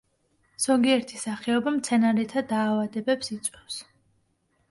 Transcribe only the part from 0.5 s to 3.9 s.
ზოგიერთი სახეობა მცენარეთა დაავადებებს იწვევს.